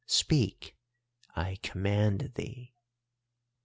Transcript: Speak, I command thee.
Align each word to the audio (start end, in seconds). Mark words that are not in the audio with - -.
Speak, 0.07 0.75
I 1.35 1.57
command 1.61 2.31
thee. 2.33 2.73